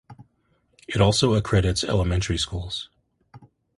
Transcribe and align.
It 0.87 0.99
also 0.99 1.35
accredits 1.35 1.83
elementary 1.83 2.39
schools. 2.39 2.89